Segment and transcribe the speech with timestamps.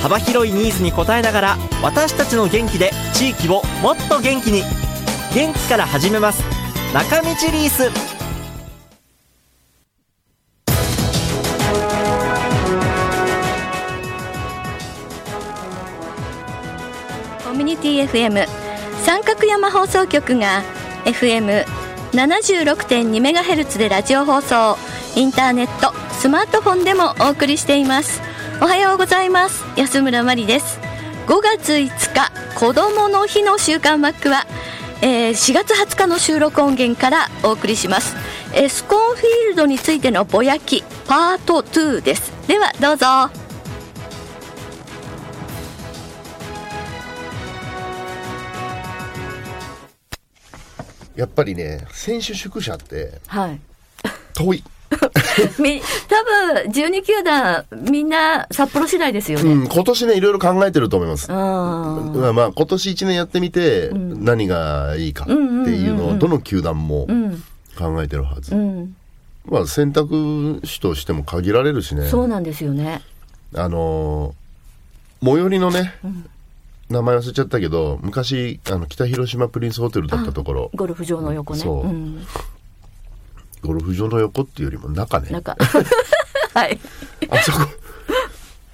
[0.00, 4.62] 幅広いニーズに応えながら私たちの元気で地域をもっと元気に。
[5.34, 6.42] 元気から始めます。
[6.94, 7.90] 中道リース。
[17.44, 18.46] コミュニティ FM
[19.02, 20.62] 三角山放送局が
[21.04, 24.78] FM76.2MHz でラジオ放送。
[25.16, 28.27] インターネットスマートフォンでもお送りしています。
[28.60, 29.64] おはようございます。
[29.76, 30.80] 安村麻里です。
[31.28, 34.46] 5月5日子どもの日の週刊マックは、
[35.00, 38.16] えー4月20日の収録音源からお送りします。
[38.54, 42.32] エスコンフィールドについてのぼやきパート2です。
[42.48, 43.06] ではどうぞ。
[51.14, 53.60] やっぱりね、選手宿舎ってはい。
[54.34, 54.64] 遠い。
[55.60, 61.30] み多分12球団みんな札幌市内ですよね、うん、今年ね、いろいろ考えてると思います。
[61.30, 67.06] あまあまあ、今年1年やってみて、何がいいかっていうのを、どの球団も
[67.76, 68.54] 考えてるはず。
[68.54, 68.96] うん。
[69.46, 72.08] まあ、選択肢としても限られるしね。
[72.08, 73.02] そうなんですよね。
[73.54, 74.48] あのー
[75.20, 75.94] 最寄りのね、
[76.90, 81.60] 名前忘れちゃったけど、昔、あの、北広島プリンスホテルだったところ、ゴルフ場の横ね。
[81.60, 81.82] そう。
[81.82, 82.24] うん、
[83.62, 85.30] ゴルフ場の横っていうよりも中ね。
[85.30, 85.56] なん、か
[86.54, 86.78] はい。
[87.30, 87.58] あそこ、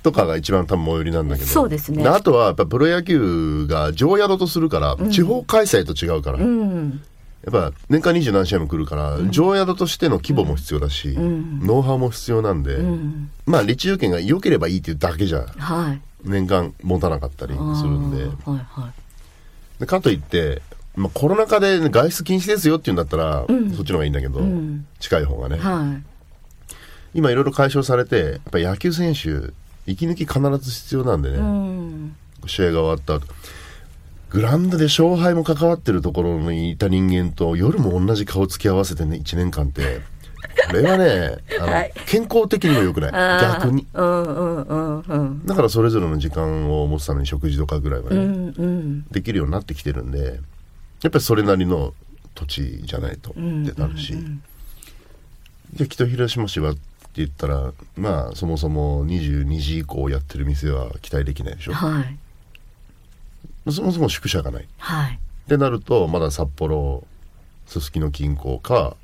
[0.02, 1.46] とかが一番多分最寄りなんだけど。
[1.46, 2.06] そうですね。
[2.06, 7.00] あとは、やっぱプロ野球が上宿とするから、地方開催と違うから、うん。
[7.44, 12.78] やっぱ年間二十何試合も来るから、上宿としての規模も必要だし、ノウハウも必要なんで、
[13.46, 16.00] まあ、立中券が良ければいいっていうだけじゃ、はい。
[16.22, 18.24] 年間持たなかったりするんで。
[18.24, 19.80] はいはい。
[19.80, 20.62] でかといって、
[20.96, 23.44] まあ、コロナ禍で外出禁止ですよっていうんだったら、
[23.76, 24.40] そっちの方がいいんだけど、
[25.00, 26.14] 近い方がね、はい。
[27.14, 29.52] 今いろいろ解消されてやっぱ野球選手
[29.86, 32.16] 息抜き必ず必要なんでね、うん。
[32.46, 33.32] 試合が終わった後。
[34.30, 40.00] グラウンドで勝敗も関わってるところにいた人間と夜も同じ顔つき合わせてね1年間って。
[40.68, 41.92] これはね あの、はい。
[42.06, 43.12] 健康的にも良くない。
[43.12, 43.86] 逆に。
[43.94, 45.46] うんうんうんうん。
[45.46, 49.04] だからそれぞれの時間を持つために食事とかぐらいはね、うんうん。
[49.10, 50.40] できるようになってきてるんで
[51.04, 51.92] やっぱりそれなりの
[52.34, 53.40] 土地じゃないとって
[53.80, 54.14] なるし、
[55.74, 56.80] で北広島市はって
[57.16, 61.74] 言ったらまあそもそも22時以降やってる店は期待できないでしょ。
[61.74, 62.18] はい。
[63.70, 64.64] そもそも宿舎がない。
[64.64, 65.18] っはい。
[65.46, 67.06] てなるとまだ札幌
[67.66, 68.96] すすきの近郊か、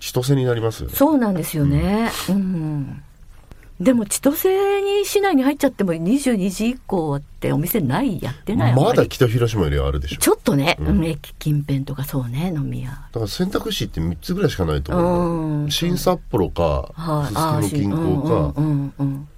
[0.00, 0.96] 千歳になりますよね。
[0.96, 2.10] そうなんですよね。
[2.28, 3.02] うん
[3.80, 4.48] でも千歳
[4.82, 10.16] に市内に入っちゃっても22時以降ってお店ないやってないまだ北広島よりはあるでしょ。
[10.16, 11.04] ちょっとね、うん。
[11.04, 12.90] 駅近辺とかそうね飲み屋。
[12.90, 17.64] だから選択肢って3つぐらいしかないと思う新札幌かはい。
[17.64, 19.28] すすきの近郊か、うんうんうん。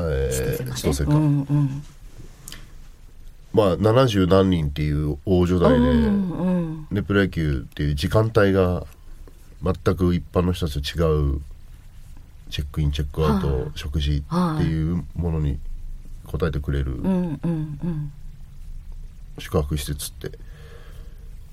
[0.00, 1.84] えー千歳か、うんうん。
[3.52, 6.86] まあ70何人っていう大所帯で、うんうん。
[6.90, 8.86] でプロ野球っていう時間帯が
[9.62, 11.40] 全く一般の人たちと違う
[12.50, 13.70] チェックインチェックアウト、はい。
[13.74, 15.58] 食事っていうものに
[16.26, 18.12] 応えてくれるうんうんうん。
[19.38, 20.38] 宿泊施設って。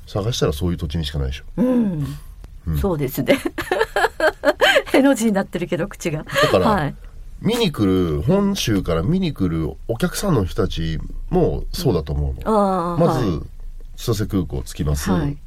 [0.07, 1.43] 探したらそういう土地にしかないでしょ。
[1.57, 3.39] うん、そうですね。
[4.93, 6.23] への字になってるけど口が。
[6.23, 6.95] だからはい、
[7.41, 13.39] 見に来る本州から見に来るお客さんの人たちもそうだと思うの、ああ、まず、はい
[13.97, 15.37] 千歳空港着きます、はい。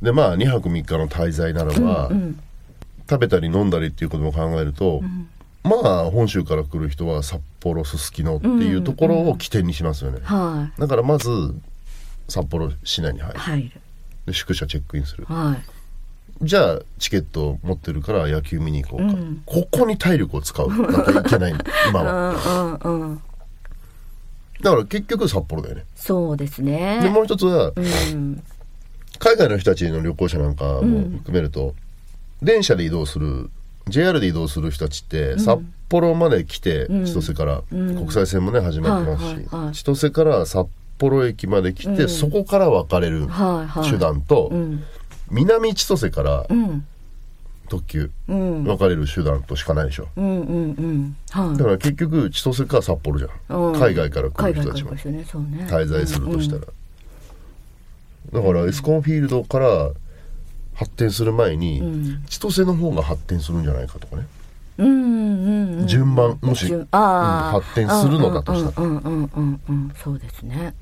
[0.00, 2.40] でまあ2泊3日の滞在ならば、うん
[3.08, 5.02] 食べたり飲んだりっていうことも考えると、
[5.62, 11.30] まあ本州から来る人は札幌すすきのっていうところを起点にしますよね、はだからまず
[12.28, 13.80] 札幌市内に入い、る、入る。
[14.26, 15.24] で宿舎チェックインする。
[15.24, 16.44] はい。
[16.46, 19.42] じゃあチケット持ってるから野球見に行こうか、うん。
[19.44, 20.68] ここに体力を使う。
[20.70, 21.54] なんかいけない。
[21.88, 23.22] 今うはんうんうん。
[24.60, 25.84] だから結局札幌だよね。
[25.96, 27.00] そうですね。
[27.02, 27.80] でもう一つはう
[28.14, 28.42] ん。
[29.18, 31.74] 海外の人たちの旅行者なんかも含めると、
[32.42, 33.50] 電車で移動する
[33.88, 40.68] JR で移動する人たちって札幌まで来て、千歳から、国際線もね始まってますし、千歳から札
[40.98, 43.26] 幌駅まで来て、そこから分かれる。
[43.90, 44.84] 手段と、うん。
[45.30, 46.86] 南千歳からうん。
[47.68, 48.64] 特急うん。
[48.64, 51.16] 分かれる手段としかないでしょ、うんうんうん。
[51.30, 51.58] はい。
[51.58, 53.78] だから結局千歳か札幌じゃん、うん。
[53.78, 54.92] 海外から来る人たちも。
[54.92, 56.62] 滞在するとしたら、
[58.32, 59.90] だからエスコンフィールドから
[60.78, 62.22] 発展する前に、ん。
[62.28, 64.26] 千歳の方が発展するんじゃないかとかね、
[64.78, 65.86] うんうんうん。
[65.88, 69.92] 順番もし、順うん発展するのだとしたら、うんうんうんうんうん。
[69.96, 70.74] そうですね。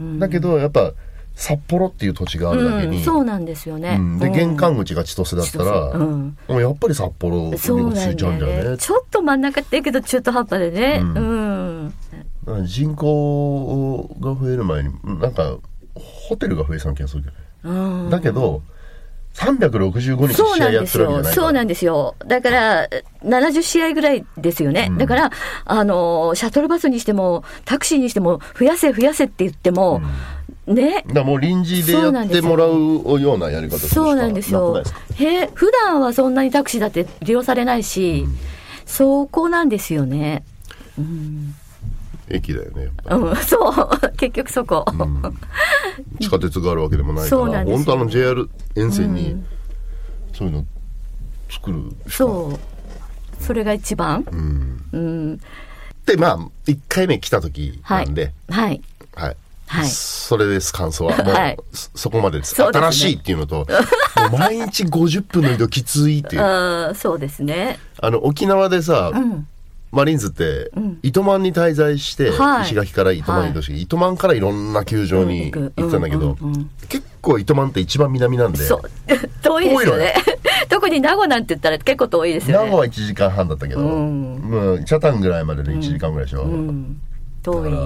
[0.00, 0.18] うん。
[0.18, 0.92] だけどやっぱ
[1.36, 4.18] 札幌っていう土地があるだけに、うんそうなんですよね、うん。
[4.18, 4.32] でうん。
[4.32, 6.36] 玄関口が千歳だったら、うん。
[6.48, 8.76] もうやっぱり札幌に落ち着いちゃうんだよね。
[8.76, 11.00] ちょっと真ん中って言うけど中途半端でね。
[11.00, 11.94] うん。
[12.46, 15.58] うん、人口が増える前になんか
[15.94, 17.30] ホテルが増えそうな気がするけ
[17.68, 18.10] どね、うん。
[18.10, 18.62] だけど
[19.34, 20.98] 365日試合やっなんですよ。
[20.98, 22.14] てるわけじゃそうなんですよ。
[22.26, 22.88] だから、
[23.22, 24.88] 70試合ぐらいですよね。
[24.90, 25.30] うんだから、
[25.64, 30.02] あの、シャトルバスにしても、タクシーにしても、増やせ増やせって言っても、
[30.66, 31.04] ね。
[31.06, 34.82] だからもう臨時でやってもらうようなやり方そうなんですよ。
[35.14, 38.26] へ普段はそんなにタクシーだって利用されないし、
[38.86, 40.42] そこなんですよね。
[42.30, 44.10] 駅だよねやっぱうん、そう。
[44.16, 44.84] 結局そこ。
[46.18, 49.42] り、地下鉄があるわけでもないから本当あの JR 沿線に
[50.34, 50.66] そういうの
[51.50, 53.42] 作るそう。
[53.42, 54.24] それが一番。
[54.30, 55.40] うんうん。
[56.06, 58.82] でまあ1回目来た時なんで、はい。
[59.14, 59.36] はい。
[59.68, 61.16] はいそれです、感想は。
[61.18, 62.58] もう、はいそそこまでです。
[62.60, 63.66] ね新しいっていうのと、
[64.32, 66.94] 毎日50分の移動きついっていう。
[66.96, 67.78] そうですね。
[68.00, 69.46] あの、沖縄でさ、うん。
[69.90, 76.36] マリーンズってん、糸満に滞在して、はい石垣から糸満に移動して、糸満からいろんな球場に行ってたんだけど
[76.88, 78.80] 結構糸満って一番南なんで、そう。
[79.42, 80.14] 遠いですよね。
[80.68, 82.64] 特に名護なんて言ったら結構遠いですよね。
[82.66, 86.46] 名護は1時間半だったけど、うんもう、北谷ぐらいまでで1時間ぐらいでしょ。
[87.42, 87.70] 遠い。
[87.70, 87.76] か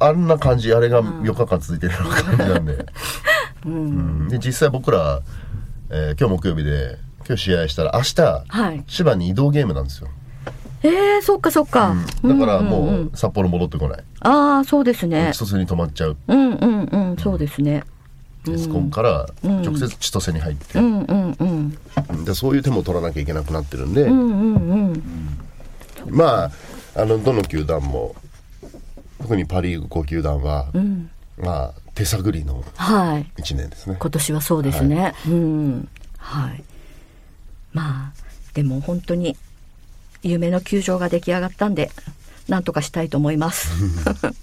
[0.00, 2.86] らあんな感じ、あれが4日間続いてるような感じなんで。
[3.66, 5.20] うんで、実際僕ら、
[5.90, 10.08] えー今日木曜日で、今日試合したら、明日、はい千葉に移動ゲームなんですよ。
[10.84, 11.94] えー、そっかそっか。
[12.24, 14.04] だからうんうんうんもう、札幌戻ってこない。
[14.20, 15.38] ああ、そうですね千。
[15.46, 16.16] 歳に泊まっちゃう。
[16.26, 17.84] うんうんうん、そうですね。
[18.48, 21.44] エスコンから直接千歳に入って、うんうんう
[22.14, 22.24] ん。
[22.24, 24.24] でそういう手も取らなきゃいけなくなってるんで、うんう
[24.54, 25.02] んうん。
[26.10, 26.50] まあ
[26.96, 28.16] あのどの球団も
[29.20, 31.08] 特にパ・リーグ5球団は、ん
[31.38, 33.30] まあ手探りのはい。
[33.40, 33.96] 1年ですね。
[34.00, 35.14] 今年はそうですね。
[35.28, 35.88] うん。
[36.18, 36.64] はい。
[37.72, 38.12] まあ、
[38.54, 39.36] でも本当に
[40.22, 41.90] 夢の球場が出来上がったんで、
[42.48, 43.68] なんとかしたいと思います。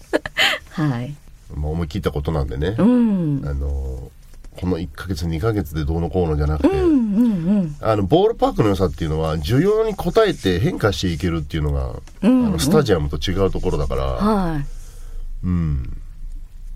[0.71, 1.15] はい。
[1.53, 3.41] まあ、思い切ったことなんでね、うん。
[3.45, 4.11] あの
[4.57, 7.29] この1ヶ月2ヶ月でどうのこうのじゃなくて、うんうんう
[7.63, 7.75] ん。
[7.79, 14.65] あのボールパークの良さっていうのは需要に応えて変化していけるっていうのが、うんあのスタジアムと違うところだから、はい。
[15.43, 15.97] うん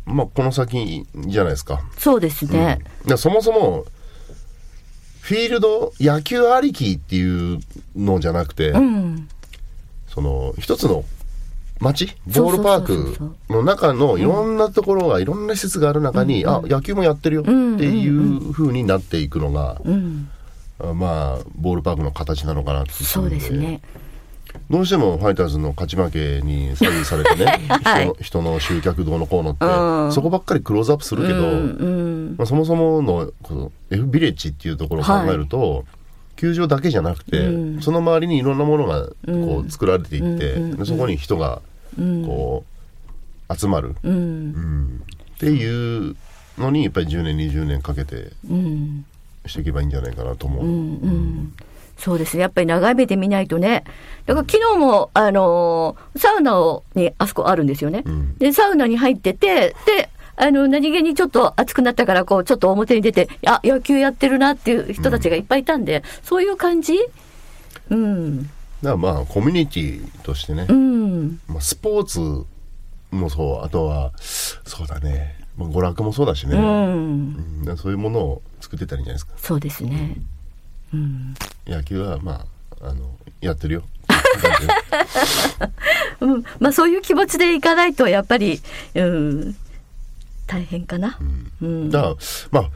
[0.06, 1.82] まあこの先じゃないですか。
[1.98, 2.80] そうですね。
[3.06, 3.86] でそもそも
[5.24, 7.60] フィールド野球ありきっていう
[7.96, 9.30] のじゃなくて、うん。
[10.10, 11.06] その一つの
[11.80, 12.08] 街？
[12.28, 20.30] ボールパークの中のいろんなところが、いろんな施設がある中に、あ野球もやってるよっていう風になっていくのが、うん。
[20.80, 23.82] あまあボールパークの形なのかなってそうですね。
[24.70, 27.46] どうしてもファイターズの勝ち負けに左右されてね、
[27.84, 32.36] はい人の集客どうのこうのって、うんそこばっかりクローズアップするけど、うん。
[32.38, 35.86] まあ、そもそものこの F ビレッジっていうところを考えると、
[36.36, 41.62] 球場だけじゃなくて、うんその周りにいろんなものがこうんう作られていって、うんでそこに人が
[42.00, 42.26] うん。
[42.26, 42.64] こ
[43.50, 44.14] う集まる、うん。
[44.14, 45.04] うん
[45.36, 46.16] っていう
[46.58, 49.06] のにやっぱり10年20年かけてうん。
[49.46, 50.66] していけばいいんじゃないかなと思う。
[51.98, 52.42] うんうんそうですね。
[52.42, 53.86] やっぱり長い目で見ないとね。
[54.26, 58.00] だから昨日も、あのーサウナをにあそこあるんですよね。
[58.00, 66.98] んで、サウナに入ってて、で、あの、何気にちょっと暑くなったから、こう、ちょっと表に出て、あ、野球やってるなっていう人たちがいっぱいいたんで、そういう感じ？
[67.90, 68.44] うん。
[68.44, 71.40] だからまあコミュニティとしてね、うん。
[71.48, 72.46] まあ、スポーツ
[73.12, 77.78] もそうあとはそうだね、まあ、娯楽もそうだしね、うん。
[77.78, 80.16] そういうものを作ってったらいいんじゃないですかそうですね。
[80.18, 80.26] うん。
[81.68, 82.46] 野球はま
[82.82, 83.10] ああの
[83.42, 83.84] やってるよ
[86.22, 86.44] うん。
[86.60, 88.62] まあ、そういう気持ちでいかないと、やっぱり、
[88.96, 89.56] うん。
[90.48, 91.18] 大変かな。
[91.62, 91.90] うん。
[91.90, 92.16] だから
[92.52, 92.70] まあ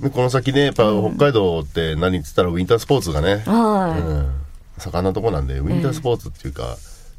[0.00, 4.32] ねこの先ねやっぱ北海道って何っつったらウィンタースポーツがね、はうん、
[4.78, 6.76] 盛んなとこなんでウィンタースポーツっていうか、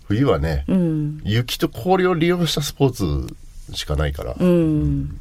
[0.08, 0.72] 冬はね、い。
[0.72, 1.22] うん。
[1.24, 3.36] 雪と氷を利用したスポーツ
[3.76, 5.20] しかないから、うん。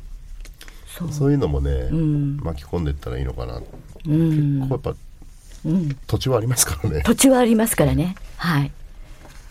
[1.10, 1.32] そう。
[1.32, 2.36] いうのもね、うん。
[2.38, 3.60] 巻き込んでいったらいいのかな、
[4.06, 4.60] うん。
[4.60, 4.94] こうやっぱ
[5.64, 5.96] うん。
[6.06, 8.14] 土地はありますからね土地はありますからね。
[8.36, 8.70] はい。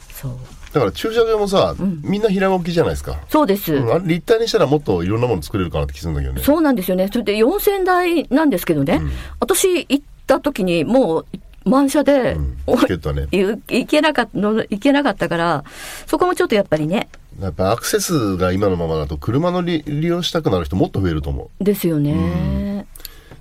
[0.10, 0.32] そう。
[0.74, 3.20] だから駐車場もさ、んみんな平置きじゃないですか。
[3.30, 3.74] そうです。
[3.74, 6.42] うん立体にしたらもっといろんなもの作れるかなって気するんだけどね。
[6.42, 7.10] そうなんですよね。
[7.12, 9.02] それで4000台なんですけどね、
[9.40, 11.26] 私行った時にもう
[11.66, 13.28] 満車で、うんおチケットはね。
[13.32, 13.38] い
[13.84, 15.64] 行けなかったの、行けなかったから、
[16.08, 17.08] そこもちょっとやっぱりね、
[17.42, 21.64] やっぱアクセスが今のままだと車の利利用したくなる人もっと増えると思う。
[21.64, 22.86] ですよね。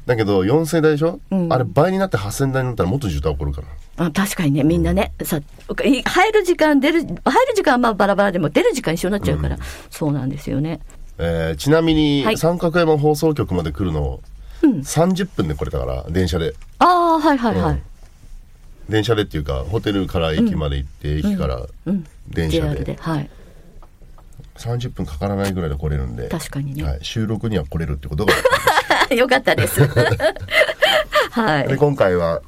[0.07, 1.53] だけど4000台でしょ、うん。
[1.53, 4.07] あれ倍になって8000台になったらもっと渋滞起こるから。
[4.07, 5.43] あ確かにね、みんなね、さい
[6.03, 7.19] 入る時間、出る、入る
[7.55, 9.59] 時間はまあバラバラでも、出る時間一緒になっちゃうから、
[9.91, 10.81] そうなんですよね。
[11.19, 12.39] えーちなみにはい。
[12.39, 14.21] 三角山放送局まで来るの
[14.63, 14.81] うん。
[14.81, 16.55] 30分で来れたから電車で。
[16.79, 17.75] ああ、はいはいはい。
[17.75, 17.83] うん。
[18.89, 23.31] 電車でっていうかホテルから駅まで行って、駅からうん、電車で、はい。
[24.63, 26.85] 30分かからないぐらいで来れるんで確かにね。
[26.85, 28.33] はい、収録には来れるってことが
[29.15, 29.81] よかったです。
[31.33, 31.69] はい。
[31.69, 32.43] で今回は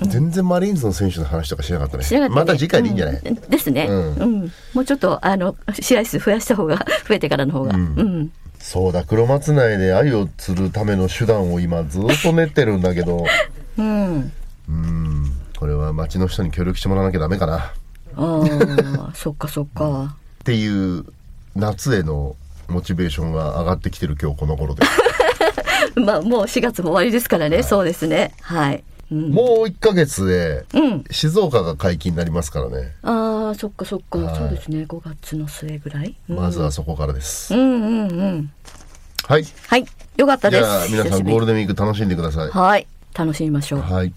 [0.00, 2.04] 全然マリーンズの選手の話とかしなかったね。
[2.04, 2.28] たね。
[2.28, 3.34] また次回でいいんじゃない、うん。
[3.34, 4.44] ですね、ううん。
[4.44, 6.76] んもうちょっとあの試合数増やした方が
[7.08, 8.32] 増えてからの方が、うん。
[8.58, 13.24] そうだ黒松内で鮎を釣るための手段を今ずっと練ってるんだけど。
[13.78, 14.32] うん、
[14.68, 15.32] うん。
[15.56, 17.72] これは町の人に協力してもらわなきゃダメかな。
[18.16, 18.44] あ
[19.10, 20.16] あそっかそっか。
[20.40, 21.04] っていう
[21.54, 22.36] 夏への
[22.68, 24.82] モチベーションが上がってきてる今日この頃で。
[25.96, 28.32] まあもう4月も終わりですからね、そうですね。
[28.40, 28.82] はい、
[29.12, 31.04] うん、もう1ヶ月でうん。
[31.10, 34.36] 静岡が解禁になりますからね、ああそっかそっか、はい。
[34.36, 34.84] そうですね。
[34.88, 38.52] 5月の末ぐらい、うん、まずはそこからです、うんうんうん。
[39.26, 39.46] はい。
[39.68, 39.86] はい。
[40.16, 40.62] よかったです。
[40.62, 42.48] じゃあ皆さんゴールデンウィーク楽しんでください。
[42.50, 42.86] はい。
[43.14, 43.80] 楽しみましょう。
[43.80, 44.12] はい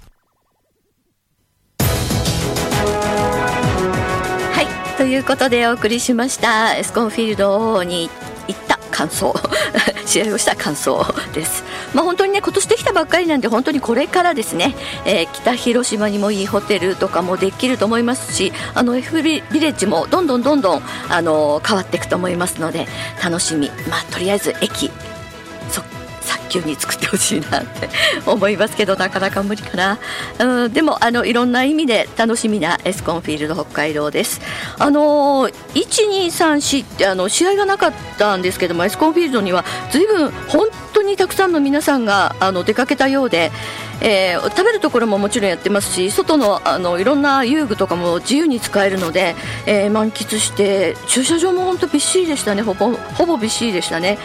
[5.07, 5.17] い。
[5.17, 8.09] うことでお送りしました、エスコンフィールドに
[8.47, 9.33] 行った感想、
[10.05, 11.63] 試合をした感想です。
[11.93, 22.87] まあ本当にね、今年できたばっかりなんで、本当にこれからですね、えー北広島にもいいホテルとかもできると思いますし、あの F ビレッジもどんどんどんどん、あの変わっていくと思いますので、
[23.23, 23.71] 楽しみ。
[23.89, 24.91] まあとりあえず駅、
[26.27, 27.89] 早急に作ってほしいなって
[28.25, 29.99] 思いますけどなかなか無理かな、
[30.39, 34.41] うん、でもあのいろんな意味で楽しみなエスコンフィールド北海道です
[34.79, 43.51] あの1234ってあの試合がなかったんですけどもエスコンフィールドには随分本当にたくさんの皆さんがあの出かけたようで
[44.01, 52.61] えー食べるところももちろんやってますし外のあのいろんな遊具とかも自由に使えるので、えー満喫して駐車場も本当びっしりでしたね。
[52.61, 54.17] ほぼほぼびっしりでしたね。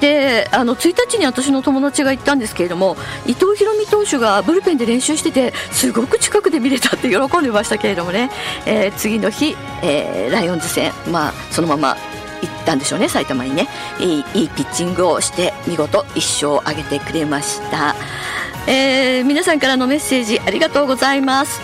[0.00, 2.96] であの1日に私の友達が行ったんですけれども
[3.26, 8.30] 伊藤大海投手がブルペンで練習しててすごく近くで見れたって喜んでましたけれどもね、
[8.66, 11.96] えー次の日、えーライオンズ戦、まあ、そのまま
[12.42, 13.68] 行ったんでしょうね埼玉にね。
[13.98, 17.94] いいいいピッチングをして見事1勝を挙げてくれました、
[18.66, 21.60] えー皆さんからのメッセージありがとうございます。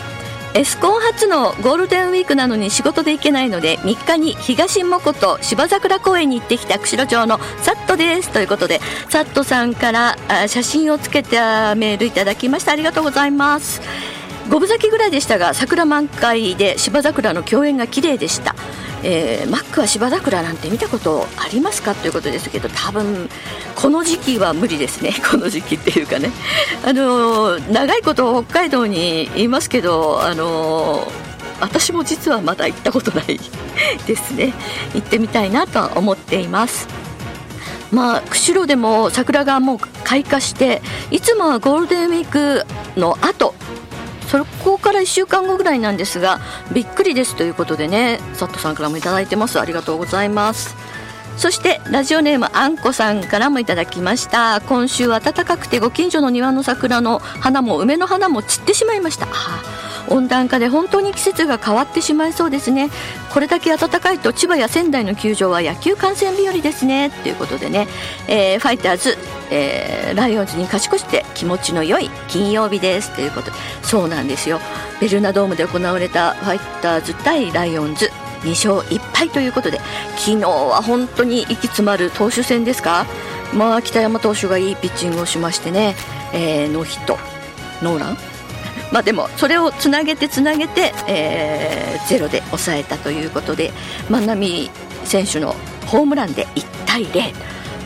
[0.55, 8.31] エスコン初のゴールデンウィークなのに仕事で行けないので3日に東もこと芝桜公園に行ってきた釧路町のサットです。
[8.31, 12.73] ということでサットさんからあ写真をつけたメールいただきました。
[12.73, 13.81] ありがとうございます。
[14.51, 18.55] 五分咲きぐらいでしたが桜満開で芝桜の共演が綺麗でした、
[19.03, 23.29] えーマックは芝桜なんて見たことありますかということですけど多分
[23.75, 25.13] この時期は無理ですね。
[25.31, 26.31] この時期っていうかね。
[26.85, 33.41] あのー長いこと北海道にいますけどあのー私も実はまだ行ったことない
[34.07, 34.53] ですね。
[34.95, 36.89] 行ってみたいなとは思っています。
[37.93, 40.81] まあ、釧路でも桜がもう開花して
[41.11, 42.67] いつもはゴールデンウィーク
[42.99, 43.55] の後
[44.33, 46.41] そこから1週間後ぐらいなんですが
[46.73, 49.61] びっくりですということでね佐藤さんからもいただいてます。
[49.61, 50.75] ありがとうございます。
[51.37, 54.63] そしてラジオネームあんこさんからもいただきました。
[54.63, 59.27] 今週暖かくてご近所の庭の桜の花も梅の花も散ってしまいました。
[59.27, 59.82] あー。
[60.09, 62.91] 温暖化で本当に季節が変わってしまいそうですね。
[63.33, 67.11] これだけ暖かいと千葉や仙台の球場は野球観戦日和ですね。
[67.23, 67.89] ということでね、
[68.29, 69.17] えーファイターズ、
[69.51, 73.15] えーライオンズに勝ち越して気持ちの良い金曜日です。
[73.15, 73.57] ということで。
[73.83, 74.61] そうなんですよ。
[75.01, 78.11] ベルナドームで行われたファイターズ対ライオンズ。
[78.43, 79.81] 2勝1敗ということで。
[80.17, 83.07] 昨日は本当に息詰まる投手戦ですか、
[83.55, 85.95] まあ、北山投手がいいピッチングをしましてね、
[86.33, 87.19] えーノーヒット。
[87.83, 88.32] ノーラン？
[88.93, 93.73] まあでもそれをつなげてつなげて、えーゼロで抑えたということで
[94.11, 94.71] 万波
[95.05, 95.55] 選手の
[95.87, 97.33] ホームランで1対0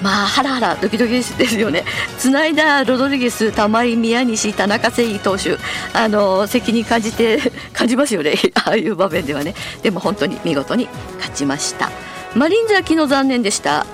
[0.03, 1.85] まあハラハラドキドキですよね。
[2.19, 5.57] つないだロドリゲス玉井宮西田中誠意投手。
[5.95, 7.41] あの責任感じて
[7.73, 8.35] 感じますよね。
[8.55, 9.55] ああいう場面ではね。
[9.83, 10.87] でも本当に見事に
[11.17, 11.91] 勝ちました。
[12.35, 13.87] マリーンズは昨日残念でした。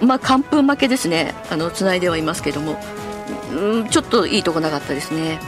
[0.00, 1.34] まあ完封負けですね。
[1.50, 2.80] あのつないではいますけども。
[3.52, 5.40] うんちょっといいとこなかったですね。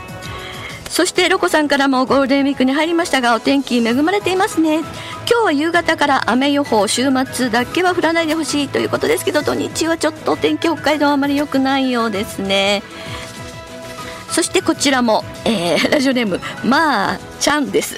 [0.91, 4.81] そしてロコさんからもゴールデンウィークに入りましたがお天気恵まれていますね。
[4.81, 4.89] 今
[5.27, 12.83] 日は夕方から雨予報週末だけは降らないでほしいということですけど土日はちょっとお天気北海道はあまり良くないようですね。
[14.31, 17.97] そしてこちらも、えー、ラジオネームまあちゃんです。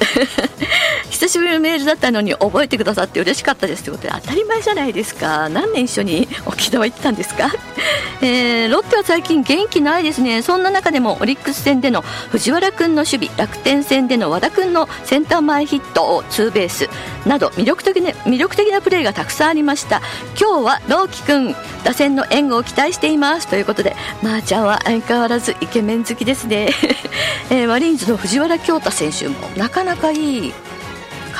[1.12, 5.50] 久しぶりのメールだったのに覚えてくださって嬉しかったですということで当たり前じゃないですか。
[5.50, 7.50] 何年一緒に沖縄行ってたんですか、
[8.22, 10.40] えー、ロッテは最近元気ないですね。
[10.40, 16.88] そんな中でもオリックス戦での藤原君の守備楽天戦での和田君のセンター前ヒットをツーベース。
[17.26, 20.00] など魅力的な魅力的なプレーがたくさんありました。
[20.40, 21.54] 今日は朗希君
[21.84, 23.48] 打線の援護を期待しています。
[23.48, 26.70] ということでまー、あ、ちゃんは相変わらずイケメン好きですね、
[27.50, 30.54] えー、マリーンズの藤原恭太選手もなかなかいい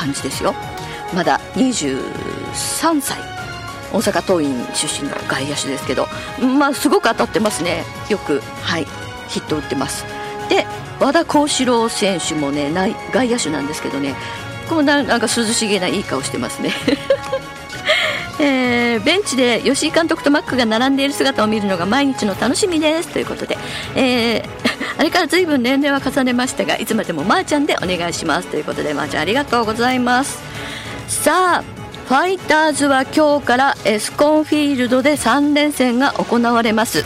[0.02, 0.54] 感じですよ。
[1.14, 3.18] まだ23歳。
[3.92, 6.06] 大阪桐蔭出身の外野手ですけど
[6.40, 7.84] まあすごく当たってますね。
[8.08, 8.86] よくはい
[9.28, 10.04] ヒット打ってます。
[10.48, 10.66] で
[10.98, 12.72] 和田幸四郎選手もね
[13.12, 14.14] 外野手なんですけどね。
[14.68, 16.72] こうなんか涼しげないい顔してますね。
[18.40, 23.08] えー、ベンチで吉井監督とマックが並んでいる姿を見るのが毎日の楽しみです。
[23.10, 23.58] ということで、
[23.94, 28.48] えー、あれからずいぶん年齢は重ねましたがいつまでもまーちゃんでお願いします。
[28.48, 30.40] ということでまーちゃんありがとうございます。
[31.08, 31.64] さあ
[32.06, 37.04] ファイターズは今日からエスコンフィールドで3連戦が行われます。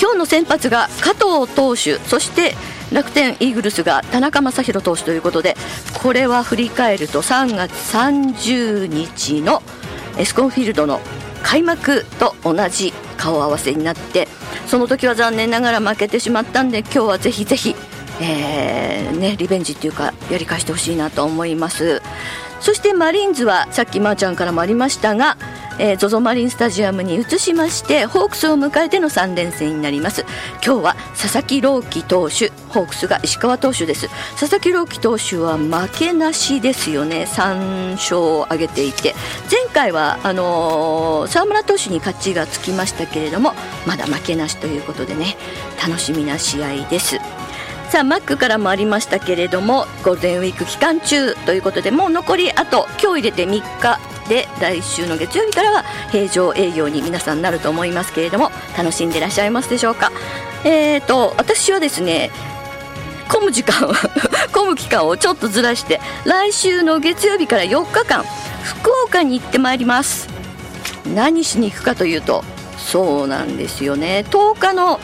[0.00, 2.54] 今日の先発が加藤投手そして
[2.90, 5.56] 楽天イーグルスが田中将大投手ということで
[6.02, 9.62] これは振り返ると3月30日の
[10.18, 11.00] エスコンフィールドの
[11.42, 14.26] 開幕と同じ顔合わせになって
[14.70, 17.74] その時は残念ながら負けてしまったんで今日はぜひぜひ、
[18.20, 22.00] えーね、リベンジっていうかやり返してほしいなと思います。
[22.60, 25.38] そしてマリーンズはさっきまーちゃんからもありましたが
[25.80, 30.26] えー、ZOZO マリンスタジアムに移しましてホークスを迎えての3連戦になります。
[30.64, 34.10] 今日は佐々木朗希投手ホークスが石川投手です。
[34.38, 37.26] 佐々木朗希投手は負けなしですよね。
[37.26, 39.14] 3勝を挙げていて。
[39.50, 43.54] 前回はあのー、沢村投手に勝ちがつきましたけれども
[43.86, 45.38] まだ負けなしということでね。
[45.82, 47.16] 楽しみな試合です。
[47.90, 55.82] さあマックからもありましたけれどもゴールデンウィーク期間中ということでもう残りあと今日入れて3日で来週の月曜日からは
[56.12, 60.12] 平常営業に皆さんなると思いますけれども楽しんでいらっしゃいますでしょうか？
[60.64, 62.30] えーと私はですね
[63.28, 63.92] 混む時間を
[64.54, 68.24] 混む期間をちょっとずらして来週の月曜日から4日間
[68.62, 70.28] 福岡に行ってまいります。
[71.12, 72.44] 何しに行くかというと
[72.78, 74.24] そうなんですよね。
[74.30, 75.00] 10日の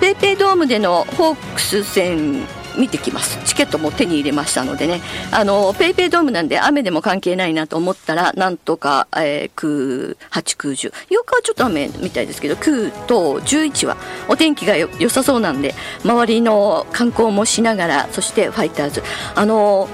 [0.00, 2.46] PayPay ドームでのホークス戦
[2.78, 3.38] 見てきます。
[3.44, 5.00] チケットも手に入れましたのでね。
[5.30, 10.92] あのペイペイドームなんで雨でも関係ないなと思ったらなんとか、えー、9、8、9、10 8
[11.24, 13.96] 日はちょっと雨みたいですけど9と11は
[14.28, 19.02] お天気が良さそうなんで周りの観光もしながらそしてファイターズ。
[19.34, 19.88] あの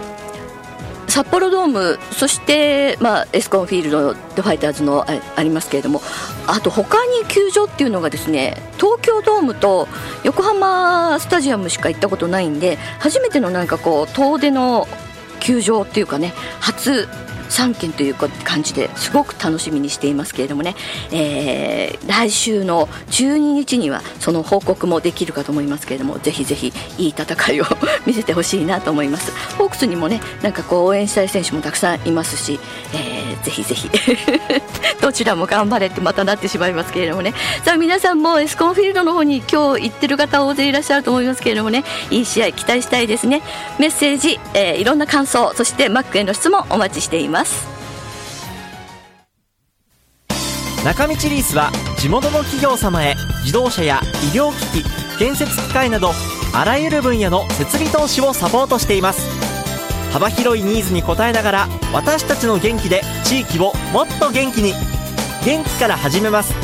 [1.08, 6.00] 札幌ドームそして、まあ、エスコンフィールドファイターズのありますけれども
[6.46, 9.88] あと他に球場っていうのがですね東京ドームと
[10.24, 14.86] 横浜スタジアムしか行ったことないんで初めてのなんかこう遠出の
[15.40, 17.08] 球場っていうかね初
[17.48, 20.74] 3件という感じですごく楽しみにしていますけれどもね、
[21.12, 27.64] えー、来週の12日にはその報告もできるかと思いますけれどもぜひぜひいい戦いを
[28.06, 29.32] 見せてほしいなと思います。
[29.56, 32.58] ホークスにもねなんかこう応援したい選手もたくさんいますし、
[32.94, 33.88] えー、ぜひぜひ。
[35.00, 37.34] どちらも頑張れってまたなってしまいますけれどもね。
[37.64, 41.84] さあ皆さんもエスコンフィールドの方に今日行ってる方大勢いらっしゃると思いますけれどもね。
[42.10, 43.42] いい試合期待したいですね。
[43.78, 47.37] メッセージ、えー、いろんな感想そしてマックへの質問お待ちしています。
[47.38, 47.66] ます。
[50.84, 54.00] 中道リースは地元の企業様へ自動車や
[54.32, 56.12] 医療機器建設機械など
[56.54, 59.26] あらゆる分野の設備投資をサポートしています。
[60.12, 64.72] 幅広いニーズに応えながら私たちの元気で地域をもっと元気に。
[65.44, 66.54] 元気から始めます。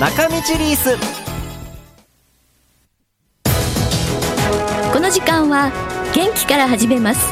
[0.00, 0.96] 中道リース。
[4.92, 5.70] この時間は
[6.14, 7.26] 元気から始めます。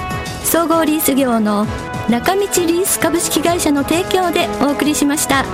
[0.44, 1.66] 総合リース業の
[2.08, 5.44] 中道リース株式会社の提供でお送りしました。